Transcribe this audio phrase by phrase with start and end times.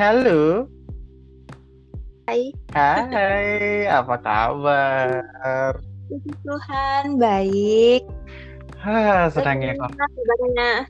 [0.00, 0.64] Halo.
[2.24, 2.56] Hai.
[2.72, 5.76] Hai, apa kabar?
[6.08, 8.08] Puji Tuhan, baik.
[8.80, 9.92] Hah, senangnya kok.
[9.92, 10.88] Kabarnya?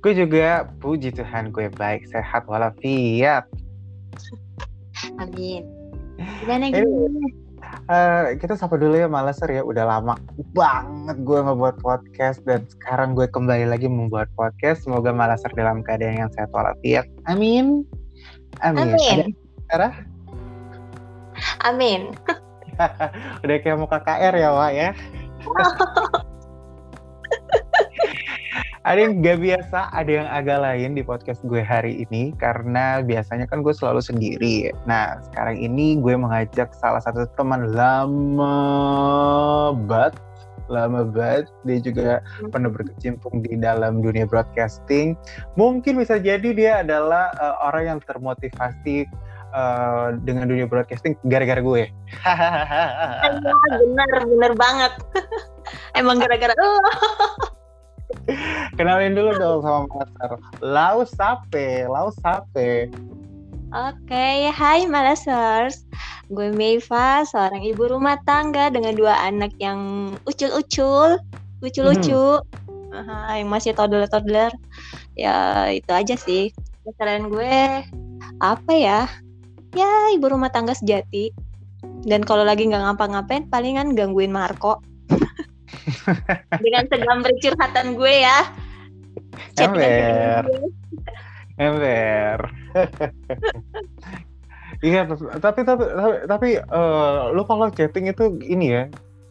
[0.00, 3.44] Gue juga, puji Tuhan, gue baik, sehat walafiat.
[5.20, 5.68] Amin.
[6.40, 7.28] Gimana Ini- gimana?
[7.92, 10.16] Eh, kita sapa dulu ya Malaser ya, udah lama
[10.56, 14.88] banget gue ngebuat podcast dan sekarang gue kembali lagi membuat podcast.
[14.88, 17.04] Semoga Malaser dalam keadaan yang sehat walafiat.
[17.28, 17.84] Amin.
[18.62, 18.94] Amin.
[18.94, 19.18] Amin.
[19.18, 19.24] Ada
[19.70, 19.94] Sarah?
[21.66, 22.14] Amin.
[23.42, 24.90] Udah kayak mau KKR ya, Wak ya.
[28.84, 33.48] ada yang gak biasa, ada yang agak lain di podcast gue hari ini karena biasanya
[33.48, 34.68] kan gue selalu sendiri.
[34.84, 38.56] Nah, sekarang ini gue mengajak salah satu teman lama
[39.88, 40.20] banget,
[40.68, 41.50] lama banget.
[41.64, 42.08] Dia juga
[42.48, 45.16] pernah berkecimpung di dalam dunia broadcasting.
[45.58, 49.06] Mungkin bisa jadi dia adalah eh, orang yang termotivasi
[49.52, 51.84] eh, dengan dunia broadcasting gara-gara gue.
[52.24, 54.92] Iya, benar, benar banget.
[55.98, 56.80] Emang gara-gara oh,
[58.76, 60.30] Kenalin dulu dong sama Master.
[60.60, 62.88] Lau Sape, Lau Sape.
[63.74, 65.82] Oke, hai Malasers.
[66.30, 71.18] Gue Meiva, seorang ibu rumah tangga dengan dua anak yang ucul-ucul,
[71.58, 72.38] lucu-lucu,
[72.94, 74.54] Aha, yang masih toddler-toddler.
[75.18, 76.54] Ya, itu aja sih.
[76.86, 77.82] Kesalahan gue
[78.38, 79.10] apa ya?
[79.74, 81.34] Ya, ibu rumah tangga sejati.
[82.06, 84.78] Dan kalau lagi nggak ngapa-ngapain, palingan gangguin Marco.
[86.62, 88.38] Dengan segambir curhatan gue ya.
[89.58, 90.46] Ember.
[91.58, 92.63] Ember.
[94.82, 95.06] Iya,
[95.38, 98.84] tapi tapi tapi, tapi eh, lu kalau chatting itu ini ya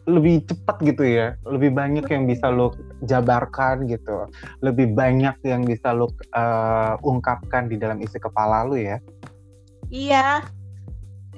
[0.04, 2.68] lebih cepat gitu ya, lebih banyak yang bisa lu
[3.08, 4.28] jabarkan gitu,
[4.60, 8.98] lebih banyak yang bisa lu eh, ungkapkan di dalam isi kepala lu ya.
[9.92, 10.44] Iya.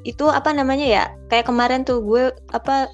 [0.06, 1.04] Itu apa namanya ya?
[1.26, 2.86] Kayak kemarin tuh gue apa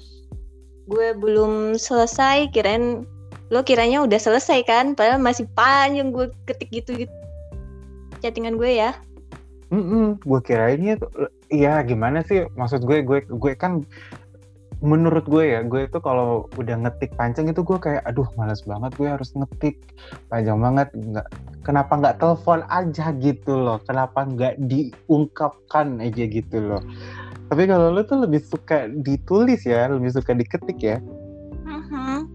[0.89, 3.07] gue belum selesai kirain
[3.53, 7.13] lo kiranya udah selesai kan padahal masih panjang gue ketik gitu gitu
[8.23, 8.95] chattingan gue ya
[9.73, 11.09] Mm gue kirainnya tuh,
[11.49, 12.45] ya gimana sih?
[12.53, 13.81] Maksud gue, gue, gue kan
[14.85, 18.93] menurut gue ya, gue itu kalau udah ngetik panjang itu gue kayak, aduh malas banget
[19.01, 19.81] gue harus ngetik
[20.29, 20.93] panjang banget.
[20.93, 21.27] Nggak,
[21.65, 23.81] kenapa nggak telepon aja gitu loh?
[23.89, 26.81] Kenapa nggak diungkapkan aja gitu loh?
[27.49, 31.01] Tapi kalau lu tuh lebih suka ditulis ya, lebih suka diketik ya.
[31.65, 32.29] Mhm.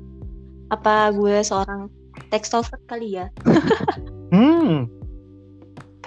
[0.68, 1.88] apa gue seorang
[2.28, 3.32] textrovert kali ya
[4.28, 4.84] Hmm,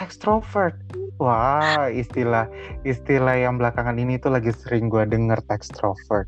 [0.02, 0.74] textrovert.
[1.22, 2.50] Wah, istilah
[2.82, 6.26] istilah yang belakangan ini tuh lagi sering gue denger textrovert.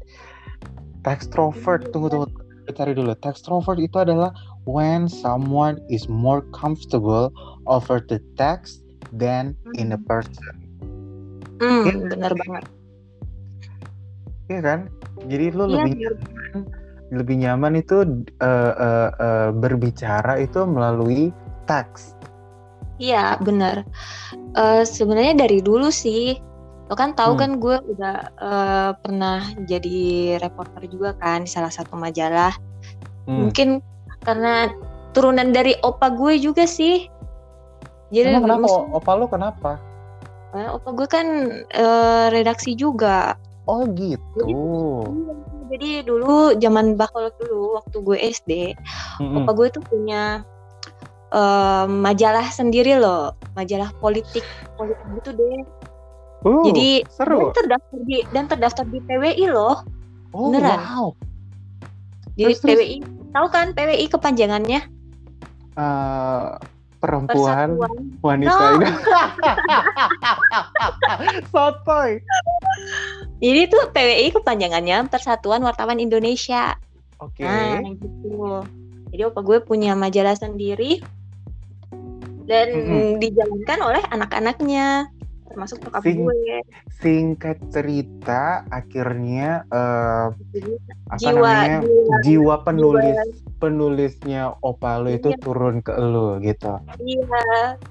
[1.01, 2.29] Textrovert, tunggu tunggu,
[2.77, 3.17] cari dulu.
[3.17, 4.29] Textrovert itu adalah
[4.69, 7.33] when someone is more comfortable
[7.65, 10.53] over the text than in a person.
[11.57, 12.05] hmm, Iya.
[12.11, 12.63] bener banget
[14.51, 14.79] Iya kan?
[15.25, 15.93] Jadi lu Iya, lebih
[17.13, 17.97] lebih nyaman itu
[18.41, 21.31] eh, eh, eh, berbicara itu melalui
[21.65, 22.13] teks.
[22.97, 23.85] Iya bener
[24.53, 26.37] Eh, sebenarnya dari dulu sih
[26.83, 27.41] lo kan tahu Hmm.
[27.41, 30.01] kan gue udah eh, pernah jadi
[30.37, 32.53] reporter juga kan di salah satu majalah
[33.25, 33.47] Hmm.
[33.47, 33.81] mungkin
[34.21, 34.69] karena
[35.15, 37.07] turunan dari opa gue juga sih
[38.11, 38.67] jadi Emang kenapa?
[38.93, 39.71] Opa lu kenapa?
[40.53, 41.27] eh, opa gue kan
[41.65, 43.33] eh, redaksi juga
[43.65, 44.43] Oh gitu.
[45.71, 48.51] jadi dulu zaman bakal dulu waktu gue SD
[49.17, 49.41] Mm-mm.
[49.41, 50.43] opa gue tuh punya
[51.33, 54.45] eh, majalah sendiri loh majalah politik
[54.75, 55.65] politik gitu deh
[56.43, 57.39] Uh, jadi seru.
[57.39, 59.79] dan terdaftar di dan terdaftar di PWI loh
[60.35, 60.75] Oh beneran.
[60.75, 61.07] wow.
[62.35, 62.75] jadi Terus, terus?
[62.75, 62.95] PWI
[63.31, 64.81] tahu kan PWI kepanjangannya
[65.73, 66.47] Eh,
[66.99, 68.75] perempuan Persatuan wanita No.
[68.75, 68.91] ini.
[71.47, 72.19] Sotoy.
[73.39, 76.75] jadi tuh PWI kepanjangannya Persatuan Wartawan Indonesia
[77.19, 77.47] Oke.
[77.47, 78.67] Nah, gitu.
[79.15, 80.99] Jadi opa gue punya majalah sendiri
[82.53, 83.07] dan Mm-mm.
[83.17, 85.09] dijalankan oleh anak-anaknya,
[85.49, 86.61] termasuk bokap Sing- gue.
[87.01, 93.17] Singkat cerita, akhirnya apa Jiwa, namanya jiwa, jiwa penulis
[93.57, 95.39] penulisnya opa lu itu Iya.
[95.41, 96.77] turun ke lu gitu.
[96.99, 97.43] Iya,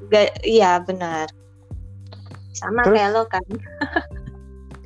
[0.07, 1.27] ga- iya benar.
[2.53, 3.45] Sama Terus- kayak lo kan.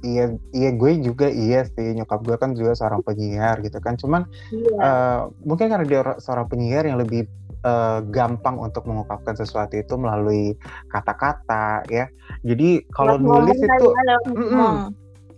[0.06, 0.24] Iya,
[0.54, 3.98] iya gue juga iya sih nyokap gue kan juga seorang penyiar gitu kan.
[3.98, 4.78] Cuman Iya.
[4.78, 7.26] eh, mungkin karena dia ora- seorang penyiar yang lebih
[7.66, 10.54] eh, gampang untuk mengungkapkan sesuatu itu melalui
[10.94, 12.06] kata-kata ya.
[12.46, 14.36] Jadi kalau nulis itu, ya, lo Mm-mm.
[14.54, 14.76] ngomong.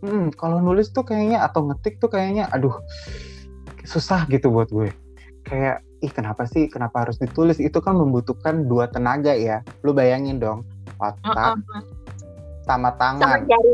[0.05, 2.77] mm, kalau nulis tuh kayaknya atau ngetik tuh kayaknya, aduh
[3.89, 4.93] susah gitu buat gue.
[5.49, 9.65] Kayak ih kenapa sih kenapa harus ditulis itu kan membutuhkan dua tenaga ya.
[9.81, 11.55] Lu bayangin dong otak Uh-uh.
[11.57, 11.79] sama
[12.67, 13.73] sama tangan jari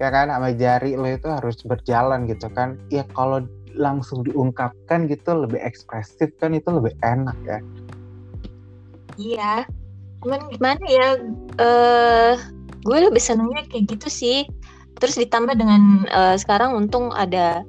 [0.00, 3.44] ya kan sama jari lo itu harus berjalan gitu kan ya kalau
[3.76, 7.58] langsung diungkapkan gitu lebih ekspresif kan itu lebih enak ya.
[9.20, 9.52] Iya.
[10.20, 11.08] Cuman gimana ya
[11.60, 12.34] eh
[12.84, 14.38] gue lebih senengnya kayak gitu sih.
[15.00, 17.64] Terus ditambah dengan eh, sekarang untung ada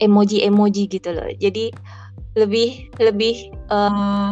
[0.00, 1.28] emoji-emoji gitu loh.
[1.40, 1.72] Jadi
[2.34, 4.30] lebih lebih eh,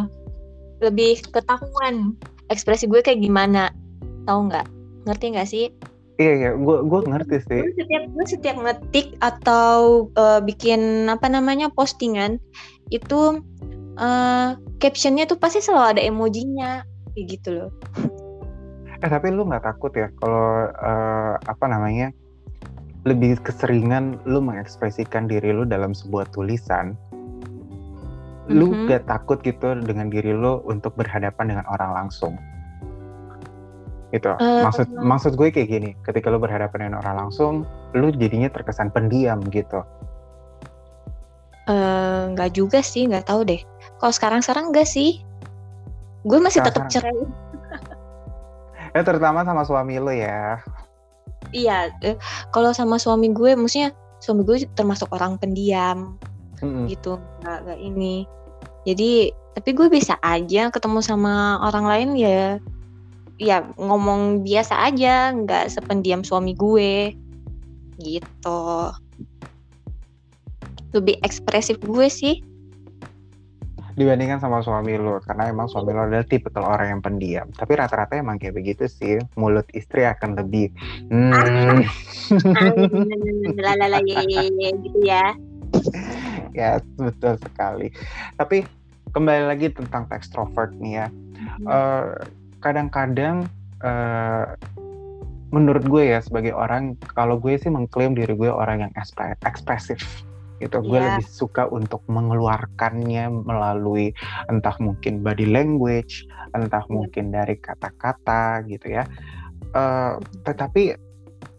[0.83, 2.13] lebih ketahuan
[2.51, 3.71] ekspresi gue kayak gimana.
[4.29, 4.67] Tahu nggak?
[5.03, 5.65] Ngerti nggak sih
[6.17, 6.51] iya iya.
[6.57, 7.61] Gue gue ngerti sih.
[7.63, 12.37] Gue setiap gue setiap ngetik atau eh, bikin apa namanya postingan
[12.89, 13.41] itu
[13.97, 14.49] eh,
[14.81, 16.83] captionnya tuh pasti selalu ada emojinya
[17.13, 17.69] kayak gitu loh.
[19.03, 22.13] Eh tapi lu nggak takut ya kalau eh, apa namanya
[23.03, 26.95] lebih keseringan lu mengekspresikan diri lu dalam sebuah tulisan?
[28.51, 28.91] Lu Mhm.
[28.91, 32.35] gak takut gitu dengan diri lu untuk berhadapan dengan orang langsung
[34.13, 37.65] itu Eh, maksud maksud gue kayak gini ketika lu berhadapan dengan orang langsung
[37.97, 39.81] lu jadinya terkesan pendiam gitu.
[41.65, 43.61] Eh, nggak juga sih nggak tahu deh.
[43.97, 45.25] Kalau sekarang sekarang enggak sih.
[46.23, 47.11] Gue masih tetap cerai.
[48.93, 50.61] Ya terutama sama suami lu ya.
[51.49, 52.13] Iya eh,
[52.53, 53.89] kalau sama suami gue maksudnya
[54.21, 56.13] suami gue termasuk orang pendiam.
[56.61, 56.85] Mm-mm.
[56.85, 58.29] gitu nggak nggak ini.
[58.85, 62.61] Jadi tapi gue bisa aja ketemu sama orang lain ya
[63.41, 67.13] ya ngomong biasa aja nggak sependiam suami gue.
[68.01, 68.61] Gitu.
[70.93, 72.41] Lebih ekspresif gue sih.
[73.93, 77.47] Dibandingkan sama suami lu karena emang suami lu adalah tipe kalau orang yang pendiam.
[77.53, 80.73] Tapi rata-rata emang kayak begitu sih mulut istri akan lebih
[81.13, 81.85] hmm,
[83.65, 85.33] Lalala, ye, ye, ye, gitu ya.
[86.53, 87.89] Ya betul sekali.
[88.37, 88.61] Tapi
[89.13, 91.07] kembali lagi tentang extrovert nih ya.
[91.65, 92.13] Eh,
[92.63, 93.43] kadang-kadang
[93.83, 94.45] eh,
[95.53, 99.99] menurut gue ya sebagai orang kalau gue sih mengklaim diri gue orang yang ekspre- ekspresif
[100.57, 101.19] gitu gue Iya.
[101.19, 104.15] lebih suka untuk mengeluarkannya melalui
[104.47, 106.23] entah mungkin body language
[106.55, 106.93] entah Iya.
[106.95, 109.03] mungkin dari kata-kata gitu ya
[109.73, 110.13] Eh,
[110.45, 110.93] tetapi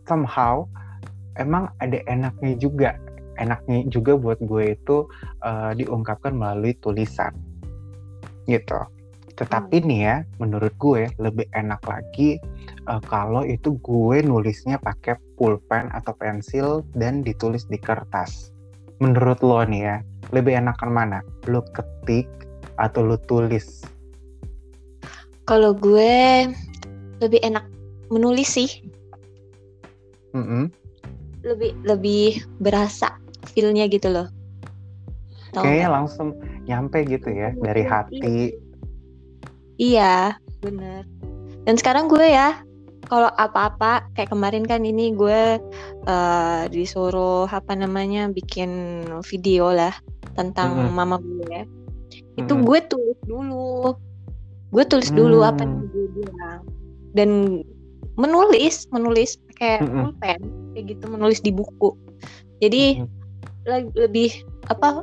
[0.06, 0.71] somehow
[1.35, 2.95] emang ada enaknya juga
[3.43, 5.11] enaknya juga buat gue itu
[5.43, 7.35] eh, diungkapkan melalui tulisan
[8.47, 8.79] gitu
[9.34, 12.38] tetapi nih ya menurut gue lebih enak lagi
[12.86, 18.54] eh, kalau itu gue nulisnya pakai pulpen atau pensil dan ditulis di kertas.
[19.02, 19.96] Menurut lo nih ya
[20.31, 21.19] lebih enakan mana?
[21.50, 22.31] Lo ketik
[22.78, 23.82] atau lo tulis?
[25.44, 26.48] Kalau gue
[27.20, 27.66] lebih enak
[28.08, 28.70] menulis sih,
[30.32, 30.70] Mm-mm.
[31.44, 33.19] lebih lebih berasa
[33.52, 34.31] feel-nya gitu loh.
[35.54, 36.34] Kayaknya langsung
[36.64, 38.63] nyampe gitu ya dari hati
[39.79, 41.03] Iya, bener.
[41.65, 42.62] Dan sekarang gue ya,
[43.09, 45.61] kalau apa-apa kayak kemarin kan ini gue
[46.09, 49.93] eh, disuruh apa namanya bikin video lah
[50.38, 50.94] tentang Mm-mm.
[50.94, 51.59] mama gue.
[52.38, 52.67] Itu Mm-mm.
[52.67, 53.94] gue tulis dulu,
[54.71, 55.71] gue tulis dulu apa Hmm.
[55.71, 56.61] yang gue bilang
[57.15, 57.31] dan
[58.15, 60.15] menulis, menulis pakai Mm-mm.
[60.15, 60.41] pulpen
[60.75, 61.94] kayak gitu, menulis di buku.
[62.62, 63.11] Jadi Mm-mm.
[63.67, 64.31] lag- lebih
[64.70, 65.03] apa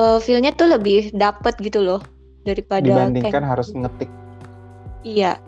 [0.00, 2.00] eh, feel-nya tuh lebih dapet gitu loh
[2.42, 4.10] daripada dibandingkan kayak- harus ngetik.
[5.02, 5.38] Iya.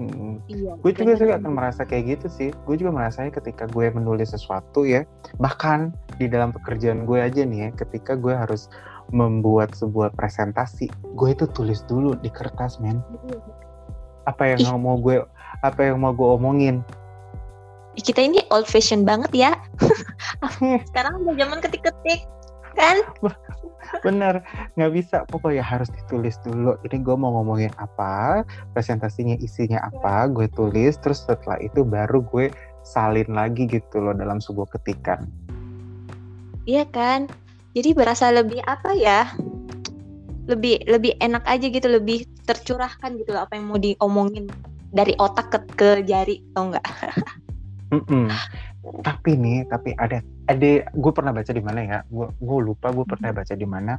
[0.00, 0.40] Mm.
[0.48, 2.48] iya gue juga sih akan merasa kayak gitu sih.
[2.64, 5.04] Gue juga merasanya ketika gue menulis sesuatu ya
[5.36, 8.72] bahkan di dalam pekerjaan gue aja nih ya ketika gue harus
[9.12, 13.04] membuat sebuah presentasi gue itu tulis dulu di kertas men.
[14.24, 14.80] Apa yang Ih.
[14.80, 15.20] mau gue
[15.60, 16.80] apa yang mau gue omongin?
[18.00, 19.52] Kita ini old fashion banget ya.
[20.88, 22.24] Sekarang udah zaman ketik-ketik
[22.72, 23.04] kan
[24.06, 24.44] bener.
[24.78, 25.16] Nggak bisa.
[25.28, 26.76] Pokoknya harus ditulis dulu.
[26.86, 32.52] Ini gue mau ngomongin apa presentasinya isinya apa gue tulis terus setelah itu baru gue
[32.86, 35.28] salin lagi gitu loh dalam sebuah ketikan
[36.70, 37.26] iya kan?
[37.74, 39.30] Jadi berasa lebih apa ya?
[40.46, 44.50] Lebih lebih enak aja gitu lebih tercurahkan gitu loh apa yang mau diomongin
[44.90, 46.86] dari otak ke, ke jari tau nggak?
[47.94, 48.30] Mm-mm.
[49.02, 51.98] Tapi nih, tapi ada ada gue pernah baca di mana ya?
[52.10, 53.94] Gue gue lupa gue pernah baca di mana.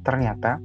[0.00, 0.56] Ternyata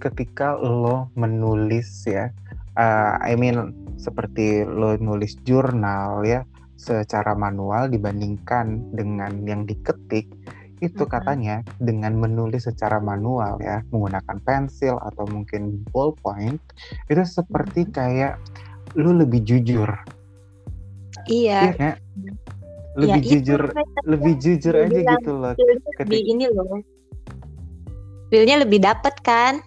[0.00, 2.32] ketika lo menulis ya,
[2.80, 6.46] uh, I mean seperti lo nulis jurnal ya
[6.78, 10.30] secara manual dibandingkan dengan yang diketik
[10.78, 11.10] itu Mhm.
[11.10, 16.62] katanya dengan menulis secara manual ya menggunakan pensil atau mungkin ballpoint
[17.10, 18.38] itu seperti kayak
[18.94, 19.90] lu lebih jujur
[21.26, 21.98] iya Iya
[22.98, 23.60] Ya, lebih itu jujur
[24.10, 26.82] lebih jujur aja gitu loh feel-nya lebih ketik- ini loh.
[28.28, 29.62] Feel-nya lebih dapet kan?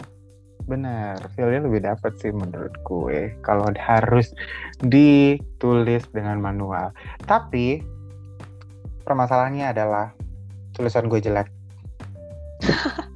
[0.67, 4.35] Benar feelnya lebih dapat sih menurut gue kalau harus
[4.83, 6.91] ditulis dengan manual.
[7.23, 7.79] Tapi
[9.07, 10.11] permasalahannya adalah
[10.75, 11.47] tulisan gue jelek.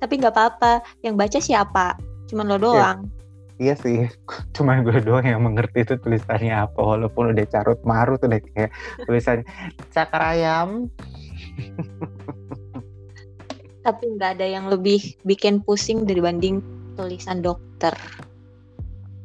[0.00, 1.98] Tapi nggak apa-apa yang baca siapa?
[2.30, 3.19] Cuman lo doang
[3.60, 4.08] iya sih
[4.56, 8.72] cuma gue doang yang mengerti itu tulisannya apa walaupun udah carut marut udah kayak
[9.04, 9.44] tulisannya
[9.92, 10.88] cakar ayam.
[13.80, 16.60] Tapi nggak ada yang lebih bikin pusing dibanding
[16.96, 17.96] tulisan dokter.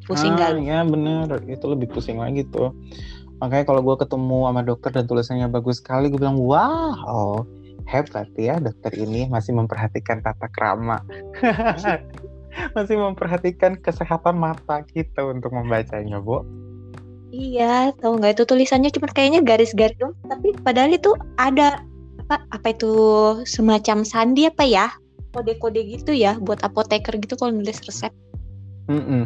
[0.07, 0.63] Pusing ah, nggak?
[0.63, 1.27] ya bener.
[1.47, 2.71] Itu lebih pusing lagi tuh.
[3.43, 7.43] Makanya kalau gue ketemu sama dokter dan tulisannya bagus sekali gue bilang wow
[7.85, 11.05] hebat ya dokter ini masih memperhatikan tata krama
[12.75, 16.43] masih memperhatikan kesehatan mata kita untuk membacanya bu
[17.31, 21.83] iya tau nggak itu tulisannya cuma kayaknya garis-garis dong tapi padahal itu ada
[22.25, 22.93] apa apa itu
[23.45, 24.87] semacam sandi apa ya
[25.35, 28.15] kode-kode gitu ya buat apoteker gitu kalau nulis resep.
[28.87, 29.23] Mm -mm.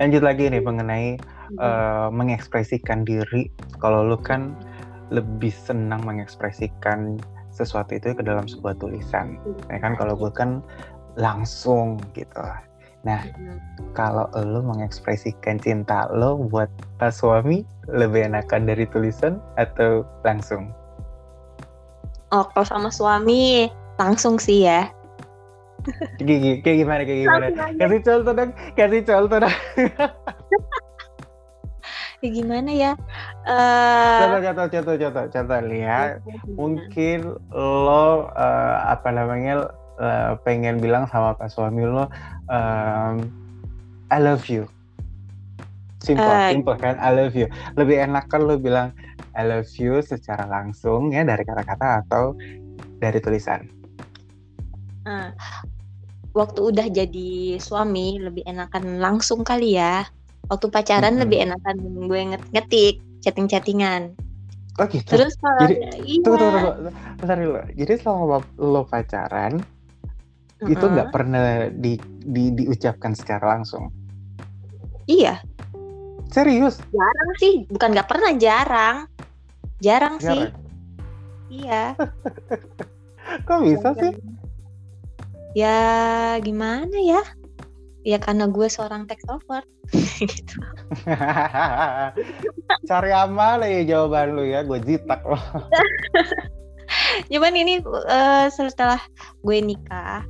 [0.00, 1.20] Lanjut lagi nih mengenai
[1.60, 3.52] uh, mengekspresikan diri.
[3.84, 4.56] Kalau lu kan
[5.12, 7.20] lebih senang mengekspresikan
[7.52, 9.36] sesuatu itu ke dalam sebuah tulisan.
[9.68, 10.64] Ya kan kalau gue kan
[11.18, 12.44] langsung gitu.
[13.00, 13.24] Nah,
[13.96, 16.68] kalau lo mengekspresikan cinta lo buat
[17.00, 20.68] pas suami lebih enakan dari tulisan atau langsung?
[22.30, 24.92] Oh, kalau sama suami langsung sih ya.
[26.20, 27.46] Gigi, kayak gimana, kayak gimana?
[27.80, 29.56] Kasih contoh dong, kasih contoh dong.
[32.20, 32.92] ya gimana ya?
[33.48, 34.20] Uh...
[34.20, 36.20] Contoh, contoh, contoh, contoh, contoh lihat.
[36.52, 37.18] Mungkin
[37.56, 42.08] lo uh, apa namanya uh, pengen bilang sama pas suami lo,
[42.48, 43.14] um,
[44.08, 44.66] I love you.
[46.00, 47.46] Simple, uh, simple kan, I love you.
[47.76, 48.96] Lebih enak kan lo bilang
[49.36, 52.34] I love you secara langsung ya dari kata-kata atau
[52.98, 53.68] dari tulisan?
[55.04, 55.30] Uh,
[56.32, 60.08] waktu udah jadi suami lebih enakan langsung kali ya.
[60.48, 61.22] Waktu pacaran hmm.
[61.22, 61.76] lebih enakan
[62.08, 62.20] gue
[62.56, 64.16] ngetik chatting-chattingan.
[64.80, 65.04] Oh gitu.
[65.04, 66.24] Terus kalau jadi, iya.
[66.24, 66.90] Tunggu, tunggu, tunggu.
[67.20, 67.60] Bentar dulu.
[67.76, 69.52] Jadi selama lo pacaran
[70.60, 70.72] -uh.
[70.72, 73.88] itu nggak pernah di, di diucapkan secara langsung?
[75.08, 75.42] Iya.
[76.30, 76.78] Serius?
[76.94, 78.96] Jarang sih, bukan nggak pernah jarang.
[79.82, 80.46] Jarang, sih.
[81.50, 81.98] Iya.
[83.46, 84.14] Kok bisa sih?
[85.58, 87.22] Ya gimana ya?
[88.06, 89.66] Ya karena gue seorang tekstover.
[90.22, 90.56] gitu.
[92.88, 95.42] Cari amal ya jawaban lu ya, gue jitak loh.
[97.30, 99.02] Cuman ini uh, setelah
[99.42, 100.22] gue nikah,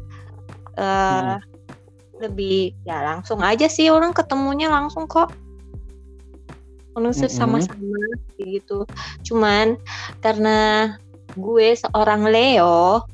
[0.80, 1.38] uh, hmm.
[2.20, 5.32] lebih ya langsung aja sih orang ketemunya langsung kok
[6.96, 7.38] manusia -hmm.
[7.38, 8.02] sama-sama
[8.40, 8.88] gitu
[9.28, 9.78] cuman
[10.24, 10.90] karena
[11.38, 13.06] gue seorang Leo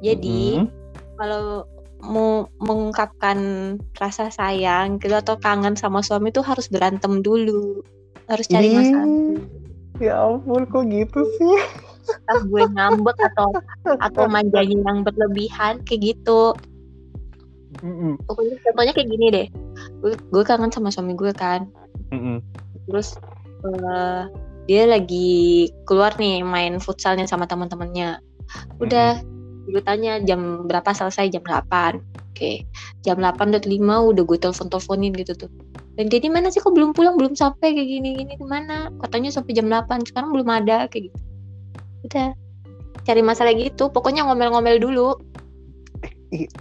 [0.00, 0.72] jadi mm -hmm.
[1.20, 1.66] kalau
[2.06, 3.38] mau mengungkapkan
[3.98, 7.82] rasa sayang gitu atau kangen sama suami itu harus berantem dulu
[8.30, 9.06] harus cari masalah
[9.98, 11.58] ya ampun kok gitu sih
[12.06, 13.50] Entah gue ngambek atau
[13.98, 16.54] atau manjanya yang berlebihan kayak gitu
[17.82, 18.12] mm -hmm.
[18.24, 19.46] pokoknya contohnya kayak gini deh.
[20.00, 21.68] Gue, gue kangen sama suami gue kan.
[22.12, 22.38] Mm -hmm
[22.86, 23.18] terus
[23.66, 24.30] uh,
[24.66, 28.18] dia lagi keluar nih main futsalnya sama teman-temannya
[28.82, 29.70] udah mm-hmm.
[29.74, 31.34] gue tanya jam berapa selesai?
[31.34, 31.98] Jam 8
[32.34, 32.52] oke.
[33.02, 35.50] Jam 8 udah lima udah gue telepon teleponin gitu tuh.
[35.98, 36.62] Dan jadi mana sih?
[36.62, 37.18] Kok belum pulang?
[37.18, 38.94] Belum sampai kayak gini gini mana?
[39.02, 41.18] Katanya sampai jam 8 sekarang belum ada kayak gitu.
[42.06, 42.30] Udah.
[43.02, 43.90] Cari masalah gitu.
[43.90, 45.18] Pokoknya ngomel-ngomel dulu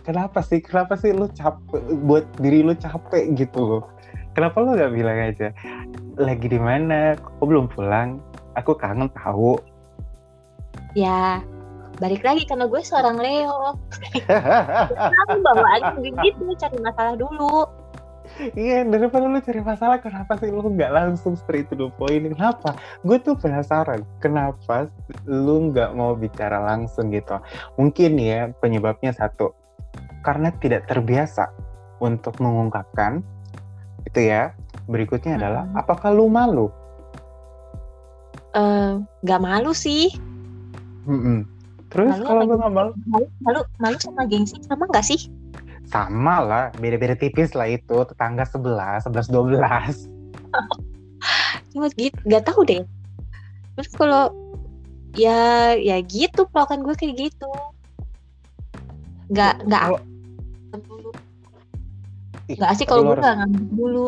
[0.08, 0.64] kenapa sih?
[0.64, 3.84] Kenapa sih lu capek buat diri lu capek gitu loh?
[4.32, 5.52] Kenapa lu gak bilang aja
[6.16, 7.20] lagi di mana?
[7.20, 8.24] Kok belum pulang?
[8.56, 9.60] Aku kangen tahu
[10.96, 11.44] ya
[12.00, 13.76] balik lagi karena gue seorang Leo.
[14.28, 17.68] Kamu bawa aja gitu cari masalah dulu.
[18.58, 22.26] Iya, daripada lu cari masalah, kenapa sih lu nggak langsung straight to the point?
[22.36, 22.76] Kenapa?
[23.06, 24.92] Gue tuh penasaran, kenapa
[25.24, 27.40] lu nggak mau bicara langsung gitu?
[27.80, 29.56] Mungkin ya penyebabnya satu,
[30.26, 31.54] karena tidak terbiasa
[32.02, 33.22] untuk mengungkapkan
[34.10, 34.58] itu ya
[34.90, 35.82] berikutnya adalah hmm.
[35.82, 36.68] apakah lu malu?
[38.56, 40.16] Uh, gak malu sih.
[41.06, 41.44] Mm-mm.
[41.92, 42.92] Terus malu kalau lu gak malu?
[43.44, 43.62] malu?
[43.78, 45.28] Malu, sama gengsi sama gak sih?
[45.86, 50.08] Sama lah, beda-beda tipis lah itu, tetangga sebelah, sebelas dua belas.
[51.76, 52.82] Cuma gitu, gak tahu deh.
[53.76, 54.32] Terus kalau
[55.20, 57.52] ya ya gitu pelokan gue kayak gitu.
[59.36, 60.00] Gak gak
[62.50, 64.08] Gak asik kalau gue gak ngambil dulu.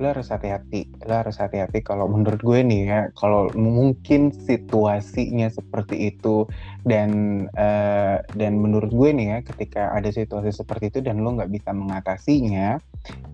[0.00, 6.12] Lo harus hati-hati lo harus hati-hati kalau menurut gue nih ya kalau mungkin situasinya seperti
[6.14, 6.48] itu
[6.88, 7.10] dan
[7.56, 11.76] uh, dan menurut gue nih ya ketika ada situasi seperti itu dan lo nggak bisa
[11.76, 12.80] mengatasinya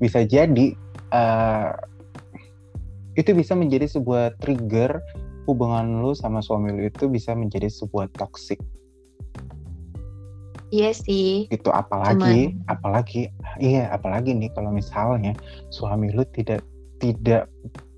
[0.02, 0.74] bisa jadi
[1.14, 1.70] uh,
[3.14, 4.98] itu bisa menjadi sebuah trigger
[5.46, 8.58] hubungan lo sama suami lo itu bisa menjadi sebuah toxic
[10.74, 11.46] Iya sih.
[11.46, 12.66] Itu apalagi, Cuman...
[12.66, 13.30] apalagi,
[13.62, 15.32] iya apalagi nih kalau misalnya
[15.70, 16.66] suami lu tidak
[16.98, 17.46] tidak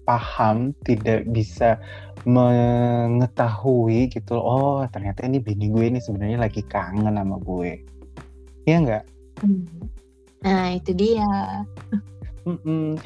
[0.04, 1.80] paham, tidak bisa
[2.28, 4.36] mengetahui gitu.
[4.36, 7.80] Oh ternyata ini bini gue ini sebenarnya lagi kangen sama gue.
[8.68, 9.04] Iya nggak?
[9.40, 9.64] Hmm.
[10.44, 11.28] Nah itu dia.
[12.48, 12.96] Mm-mm.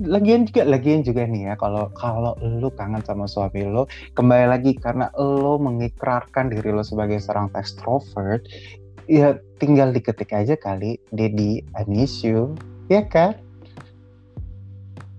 [0.00, 3.84] Lagian juga, lagian juga nih ya, kalau kalau lu kangen sama suami lo,
[4.16, 8.48] kembali lagi karena lo mengikrarkan diri lo sebagai seorang extrovert,
[9.08, 11.00] ya tinggal diketik aja kali.
[11.10, 12.54] Dedi I miss you.
[12.92, 13.34] Ya kan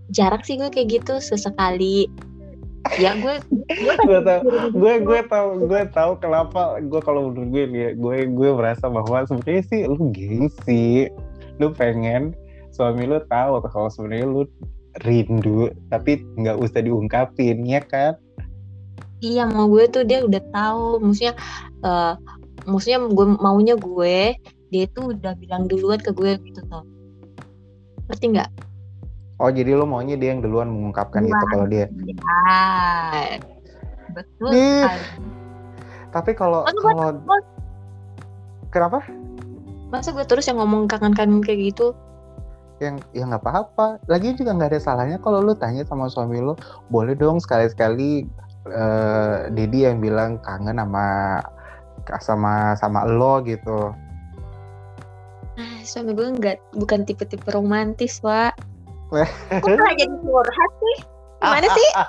[0.09, 2.09] jarak sih gue kayak gitu sesekali.
[2.97, 3.37] Ya gue
[4.07, 4.41] gue tau.
[4.81, 9.25] Gue gue tau gue tau kenapa gue kalau menurut gue nih gue gue merasa bahwa
[9.27, 11.11] sebenarnya sih lu gengsi.
[11.59, 12.33] Lu pengen
[12.73, 14.43] suami lu tahu kalau sebenarnya lu
[15.05, 18.17] rindu tapi nggak usah diungkapin ya kan
[19.21, 21.03] iya mau gue tuh dia udah tahu.
[21.03, 21.35] Maksudnya
[21.83, 22.15] uh,
[22.69, 24.37] maksudnya gue maunya gue
[24.69, 26.85] dia itu udah bilang duluan ke gue gitu tuh
[28.09, 28.49] ngerti nggak?
[29.39, 31.87] Oh jadi lo maunya dia yang duluan mengungkapkan itu kalau dia?
[31.87, 33.39] Ya,
[34.11, 34.89] betul Nih.
[36.09, 37.21] tapi kalau kalau
[38.73, 39.05] kenapa?
[39.89, 41.93] Masa gue terus yang ngomong kangen-kangen kayak gitu?
[42.81, 44.01] Yang ya nggak apa-apa.
[44.09, 46.57] Lagi juga nggak ada salahnya kalau lu tanya sama suami lo
[46.91, 48.25] boleh dong sekali-sekali
[48.69, 51.39] uh, Dedi yang bilang kangen sama
[52.17, 53.93] sama sama lo gitu.
[55.59, 58.49] Ah suami gue nggak bukan tipe-tipe romantis wa
[59.61, 60.97] kok malah jadi curhat sih?
[61.39, 61.89] Gimana sih?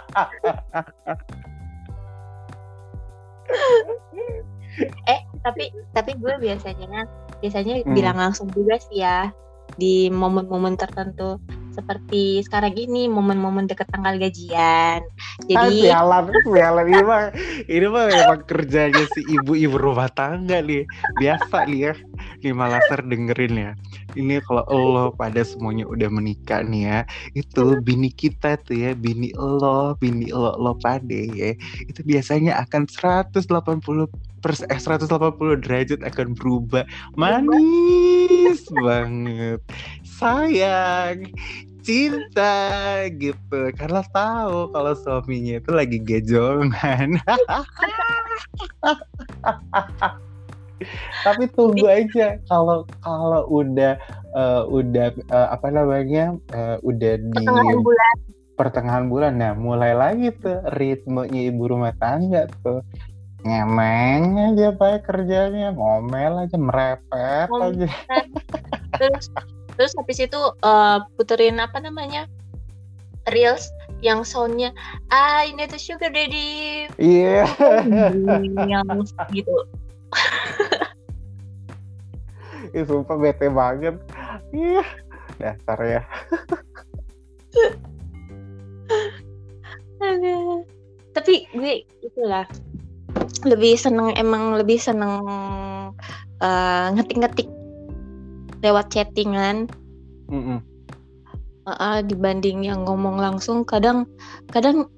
[5.11, 7.05] Eh tapi tapi gue biasanya
[7.43, 7.93] biasanya hmm.
[7.93, 9.29] bilang langsung juga sih ya
[9.77, 11.43] di momen-momen tertentu
[11.81, 15.01] seperti sekarang ini momen-momen deket tanggal gajian.
[15.49, 17.25] Jadi ah, sialan, sialan ini mah
[17.65, 20.85] ini mah emang kerjanya si ibu-ibu rumah tangga nih.
[21.17, 21.95] Biasa nih ya.
[22.45, 23.73] Lima laser dengerin ya.
[24.13, 26.99] Ini kalau lo pada semuanya udah menikah nih ya,
[27.39, 31.55] itu bini kita tuh ya, bini lo, bini lo lo pada ya,
[31.87, 33.39] itu biasanya akan 180
[34.41, 39.61] pers eh 180 derajat akan berubah manis banget
[40.03, 41.29] sayang
[41.83, 42.57] cinta
[43.17, 43.61] gitu.
[43.75, 47.21] Karena tahu kalau suaminya itu lagi gejongan
[51.25, 54.01] tapi tunggu aja kalau kalau udah
[54.33, 58.15] uh, udah uh, apa namanya uh, udah di pertengahan bulan.
[58.57, 59.33] Pertengahan bulan.
[59.37, 62.81] Nah mulai lagi tuh ritmenya ibu rumah tangga tuh.
[63.41, 65.73] Ngemeng aja baik kerjanya.
[65.73, 67.89] Ngomel aja merepet aja.
[69.01, 69.33] Terus
[69.81, 72.29] terus habis itu uh, puterin apa namanya
[73.33, 73.73] reels
[74.05, 74.77] yang soundnya
[75.09, 76.85] ah ini tuh sugar daddy.
[77.01, 77.49] Iya.
[77.49, 78.69] Yeah.
[78.69, 78.85] yang
[79.33, 79.57] gitu.
[82.77, 83.97] Ih, sumpah bete banget.
[84.53, 84.85] Iya
[85.41, 86.05] dasar ya.
[91.17, 92.45] Tapi gue itulah
[93.49, 95.25] lebih seneng emang lebih seneng
[96.45, 97.49] uh, ngetik-ngetik
[98.61, 99.69] lewat chattingan
[100.29, 100.59] mm -mm.
[101.69, 104.09] uh, dibanding yang ngomong langsung kadang
[104.53, 104.89] kadang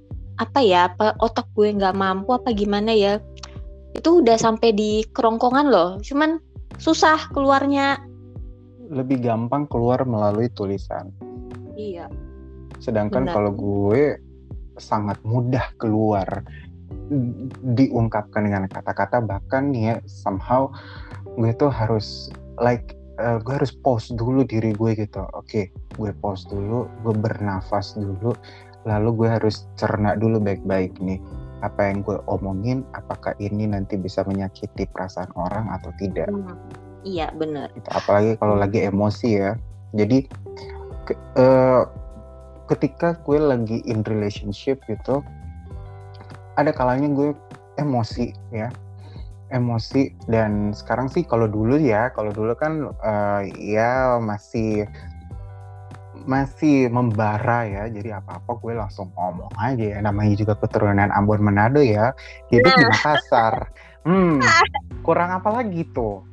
[0.40, 3.22] apa ya apa otak gue nggak mampu apa gimana ya
[3.92, 5.90] itu udah sampai di kerongkongan loh.
[6.00, 6.40] Cuman
[6.80, 8.00] susah keluarnya.
[8.92, 11.12] Lebih gampang keluar melalui tulisan.
[11.76, 12.08] Iya.
[12.80, 14.20] Sedangkan kalau gue
[14.76, 16.44] sangat mudah keluar
[17.76, 20.72] diungkapkan dengan kata-kata bahkan ya somehow
[21.36, 25.24] gue tuh harus like uh, gue harus pause dulu diri gue gitu.
[25.36, 25.64] Oke okay,
[25.98, 28.32] gue pause dulu gue bernafas dulu
[28.82, 31.20] lalu gue harus cerna dulu baik-baik nih.
[31.62, 36.26] Apa yang gue omongin apakah ini nanti bisa menyakiti perasaan orang atau tidak?
[36.26, 36.58] Hmm,
[37.06, 37.70] iya benar.
[37.76, 37.86] Gitu.
[37.92, 39.52] apalagi kalau lagi emosi ya.
[39.92, 40.26] Jadi
[41.04, 41.84] ke, uh,
[42.72, 45.20] ketika gue lagi in relationship gitu
[46.56, 47.30] ada kalanya gue
[47.80, 48.68] emosi ya
[49.52, 50.16] emosi.
[50.26, 54.88] Dan sekarang sih kalau dulu ya kalau dulu kan uh, ya masih
[56.24, 57.86] masih membara ya.
[57.92, 59.98] Jadi apa apa gue langsung ngomong aja ya.
[60.00, 62.16] Namanya juga keturunan Ambon Manado ya.
[62.48, 63.68] Hidup di Makassar.
[64.02, 64.40] Hmm
[65.06, 66.24] kurang apa lagi tuh?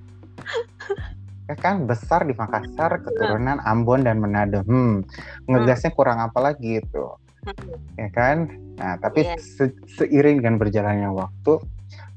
[1.49, 4.61] Ya kan besar di Makassar keturunan Ambon dan Manado.
[4.63, 5.01] Hmm
[5.49, 7.05] ngegasnya kurang apa lagi itu
[7.97, 8.45] ya kan?
[8.77, 9.35] Nah tapi Iya.
[9.41, 11.59] se- seiring dengan berjalannya waktu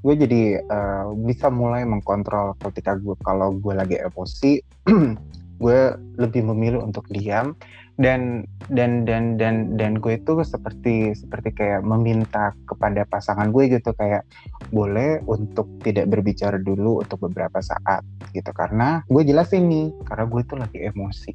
[0.02, 4.58] gue jadi eh, bisa mulai mengkontrol ketika gue kalau gue lagi emosi
[5.62, 5.80] gue
[6.18, 7.54] lebih memilih untuk diam.
[8.00, 13.92] Dan dan dan dan dan gue itu seperti seperti kayak meminta kepada pasangan gue gitu
[13.92, 14.24] kayak
[14.72, 18.00] boleh untuk tidak berbicara dulu untuk beberapa saat
[18.32, 18.48] gitu.
[18.56, 21.32] Karena gue jelasin nih karena gue itu lagi emosi.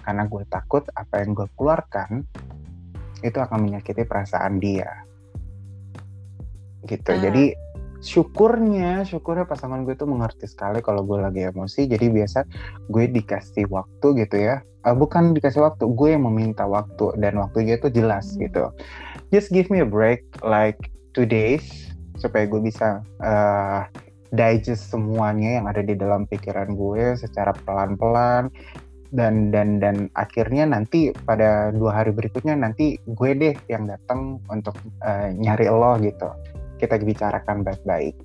[0.00, 2.22] Karena gue takut apa yang gue keluarkan
[3.26, 4.88] itu akan menyakiti perasaan dia.
[6.86, 7.10] Gitu.
[7.12, 7.18] Ah.
[7.18, 7.50] jadi
[8.06, 11.90] syukurnya syukurnya pasangan gue tuh mengerti sekali kalau gue lagi emosi.
[11.90, 12.46] Jadi biasa
[12.86, 14.62] gue dikasih waktu gitu ya.
[14.86, 18.46] Eh, bukan dikasih waktu gue yang meminta waktu dan waktunya itu jelas Hmm.
[18.46, 18.64] gitu.
[19.34, 20.78] Just give me a break like
[21.10, 21.66] two days
[22.14, 23.82] supaya gue bisa eh,
[24.30, 28.54] digest semuanya yang ada di dalam pikiran gue secara pelan-pelan.
[29.06, 34.74] Dan dan dan akhirnya nanti pada dua hari berikutnya nanti gue deh yang datang untuk
[35.02, 36.26] eh, nyari lo gitu
[36.76, 38.16] kita bicarakan baik-baik.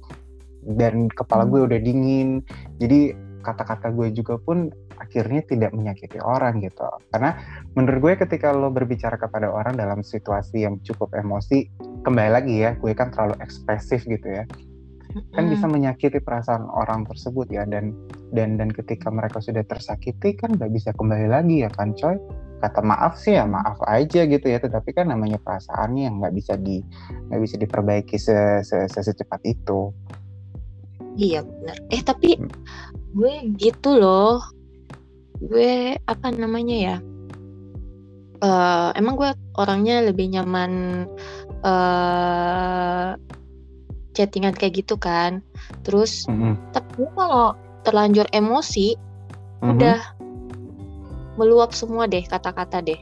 [0.61, 2.45] Dan kepala gue udah dingin.
[2.77, 4.69] Jadi kata-kata gue juga pun
[5.01, 6.85] akhirnya tidak menyakiti orang gitu.
[7.09, 7.33] Karena
[7.73, 11.65] menurut gue ketika lo berbicara kepada orang dalam situasi yang cukup emosi
[12.05, 14.45] kembali lagi ya gue kan terlalu ekspresif gitu ya.
[15.35, 15.51] Kan Mm.
[15.51, 17.65] bisa menyakiti perasaan orang tersebut ya.
[17.67, 17.97] Dan
[18.31, 22.15] dan dan ketika mereka sudah tersakiti kan nggak bisa kembali lagi ya kan coy
[22.61, 26.53] kata maaf sih ya maaf aja gitu ya tetapi kan namanya perasaannya yang nggak bisa
[26.55, 26.85] di
[27.27, 29.89] nggak bisa diperbaiki se, se, se- secepat itu
[31.11, 31.75] Iya benar.
[31.91, 32.47] Eh tapi Hmm.
[33.11, 34.39] gue gitu loh.
[35.43, 36.95] Gue apa namanya ya?
[38.39, 39.27] Eh emang gue
[39.59, 41.03] orangnya lebih nyaman
[41.67, 43.09] eh
[44.15, 45.43] chattingan kayak gitu kan.
[45.83, 46.55] Terus Mhm.
[46.71, 48.95] tapi gue kalau terlanjur emosi
[49.59, 49.67] Mhm.
[49.67, 49.99] udah
[51.41, 53.01] meluap semua deh kata-kata deh.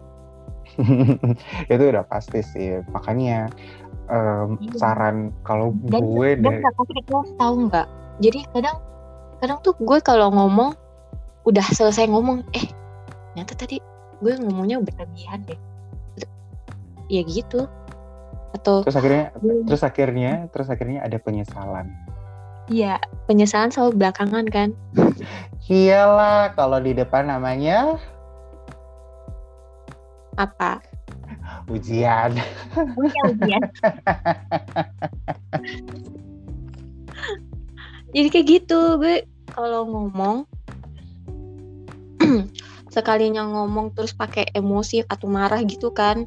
[1.71, 3.51] itu udah pasti sih makanya
[4.09, 4.57] Iya.
[4.73, 7.87] saran kalau Dan gue dan dari kata lo tahu nggak?
[8.17, 8.77] Jadi kadang
[9.37, 10.73] kadang tuh gue kalau ngomong
[11.45, 12.65] udah selesai ngomong eh
[13.31, 13.77] ternyata tadi
[14.17, 15.59] gue ngomongnya berlebihan deh.
[17.05, 17.69] Ya gitu.
[18.49, 21.93] Atau terus akhirnya gue- terus akhirnya terus akhirnya ada penyesalan
[22.65, 24.69] Iya, penyesalan selalu belakangan kan.
[25.69, 28.01] iyalah kalau di depan namanya
[30.39, 30.79] Apa?
[31.67, 32.31] ujian
[32.95, 33.63] Punya ujian.
[38.09, 40.47] Jadi kayak gitu, gue kalau ngomong
[42.95, 46.25] sekalinya ngomong terus pakai emosi atau marah gitu kan,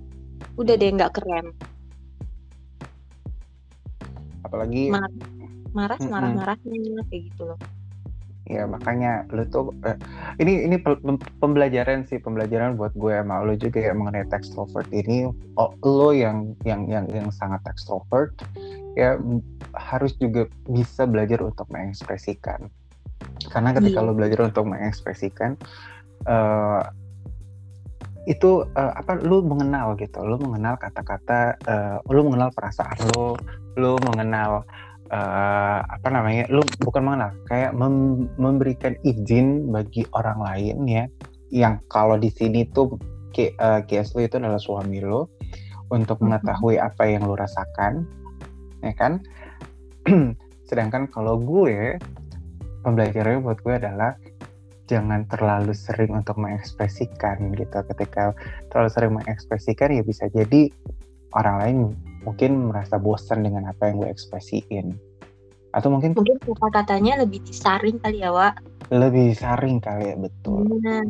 [0.60, 1.56] udah deh nggak keren.
[4.46, 5.10] apalagi Mar-
[5.72, 6.12] Marah Mm-mm.
[6.12, 7.58] marah-marahnya kayak gitu loh.
[8.50, 9.94] Ya makanya lu tuh eh,
[10.42, 10.76] ini ini
[11.38, 15.30] pembelajaran sih pembelajaran buat gue sama lu juga ya mengenai extrovert ini.
[15.54, 18.34] Oh, lo yang yang yang yang sangat extrovert
[18.98, 19.16] ya
[19.78, 22.66] harus juga bisa belajar untuk mengekspresikan.
[23.48, 24.06] Karena ketika Iya.
[24.06, 25.54] lo belajar untuk mengekspresikan
[26.26, 26.82] eh,
[28.26, 30.18] itu eh, apa lu mengenal gitu.
[30.22, 33.38] Lu mengenal kata-kata eh, lu mengenal perasaan lu
[33.78, 34.66] lu mengenal
[35.12, 41.04] eh, apa namanya lu bukan mengenal kayak mem- memberikan izin bagi orang lain ya
[41.52, 42.96] yang kalau di sini tuh
[43.36, 43.52] eh,
[43.84, 45.28] Kies lu itu adalah suami lu
[45.92, 46.24] untuk Mhm.
[46.32, 48.08] mengetahui apa yang lu rasakan
[48.80, 49.20] ya kan
[50.68, 52.00] sedangkan kalau gue
[52.82, 54.16] pembelajarannya buat gue adalah
[54.90, 58.34] jangan terlalu sering untuk mengekspresikan gitu ketika
[58.72, 60.68] terlalu sering mengekspresikan ya bisa jadi
[61.36, 61.76] orang lain
[62.22, 64.94] mungkin merasa bosan dengan apa yang gue ekspresiin
[65.72, 68.60] atau mungkin Mungkin kata-katanya lebih disaring kali ya, Wak.
[68.92, 71.04] lebih saring kali ya betul Benar.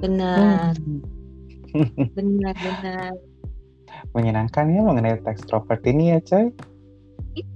[0.00, 1.02] Benar, Hmm.
[2.16, 3.12] benar, benar.
[4.10, 6.48] menyenangkan ya mengenai extrovert ini ya coy
[7.36, 7.46] Ih,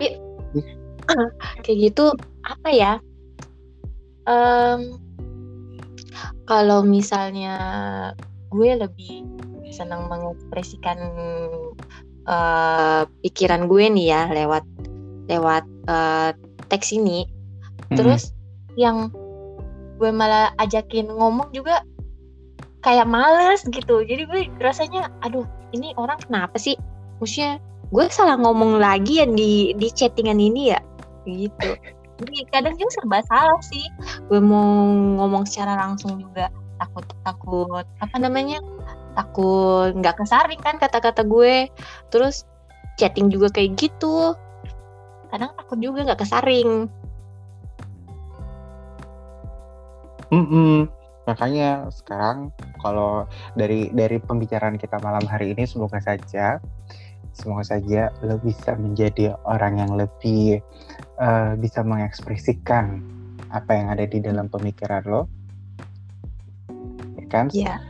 [0.00, 0.12] ih.
[1.60, 2.10] kayak gitu
[2.42, 2.92] apa ya
[4.24, 4.94] Em,
[6.44, 7.56] kalau misalnya
[8.48, 9.26] gue lebih
[9.72, 10.98] senang mengekspresikan
[12.28, 14.64] eh, pikiran gue nih ya lewat
[15.30, 16.30] lewat eh,
[16.70, 17.26] teks ini.
[17.90, 18.30] Terus
[18.78, 19.10] yang
[19.98, 21.82] gue malah ajakin ngomong juga
[22.80, 24.02] kayak males gitu.
[24.06, 25.44] Jadi gue rasanya aduh
[25.76, 26.78] ini orang kenapa sih?
[27.20, 30.80] Maksudnya gue salah ngomong lagi ya di di chattingan ini ya?
[31.28, 31.70] Gitu.
[32.20, 33.84] Jadi kadang juga serba salah sih.
[34.28, 34.88] Gue mau
[35.20, 36.48] ngomong secara langsung juga.
[36.80, 38.56] Takut takut apa namanya
[39.20, 41.68] takut nggak kesaring kan kata-kata gue
[42.08, 42.48] terus
[42.96, 44.32] chatting juga kayak gitu
[45.28, 46.88] kadang takut juga nggak kesaring
[50.30, 50.86] Mm-mm.
[51.26, 53.26] Makanya sekarang kalau
[53.58, 56.62] dari dari pembicaraan kita malam hari ini semoga saja
[57.34, 60.58] semoga saja lo bisa menjadi orang yang lebih
[61.18, 63.02] uh, bisa mengekspresikan
[63.50, 65.22] apa yang ada di dalam pemikiran lo,
[67.18, 67.46] ya kan?
[67.50, 67.89] Iya.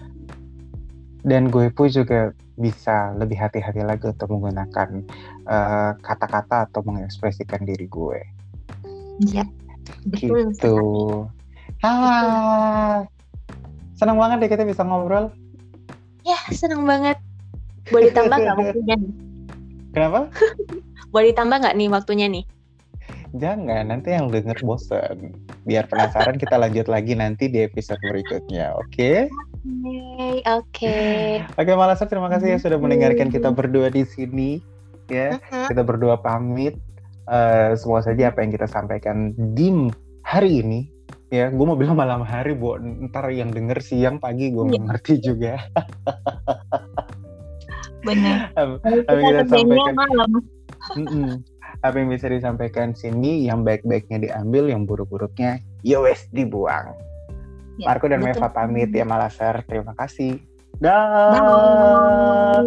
[1.20, 5.04] Dan gue pun juga bisa lebih hati-hati lagi untuk menggunakan
[5.48, 8.20] uh, kata-kata atau mengekspresikan diri gue.
[9.28, 9.44] Iya.
[10.09, 10.52] Betul.
[10.54, 10.76] Gitu.
[11.80, 13.09] Ah,
[13.96, 15.33] senang banget deh kita bisa ngobrol.
[16.24, 17.16] Ya, senang banget.
[17.88, 19.12] Boleh tambah nggak waktunya nih?
[19.90, 20.20] Kenapa?
[21.12, 22.44] Boleh ditambah nggak nih waktunya nih?
[23.30, 25.35] Jangan, nanti yang denger bosen.
[25.62, 28.90] Biar penasaran kita lanjut lagi nanti di episode berikutnya, oke?
[28.90, 29.30] Okay?
[29.60, 30.96] Oke, oke.
[31.60, 34.64] Oke, Malasa terima kasih ya sudah mendengarkan kita berdua di sini.
[35.12, 35.36] Ya,
[35.68, 36.80] kita berdua pamit.
[37.30, 39.92] Uh, semua saja apa yang kita sampaikan di
[40.24, 40.88] hari ini
[41.28, 41.52] ya.
[41.52, 42.80] Gue mau bilang malam hari buat
[43.12, 44.82] ntar yang denger siang pagi gue yeah.
[44.82, 45.54] ngerti juga.
[48.00, 48.50] Benar.
[49.12, 50.30] Apa yang kita sampaikan malam.
[51.84, 56.96] Apa yang bisa disampaikan sini yang baik-baiknya diambil yang buruk-buruknya ya wes dibuang
[57.78, 59.62] ya, Marco dan Meva pamit ya Malaser.
[59.66, 60.40] Terima kasih.
[60.80, 62.64] Dah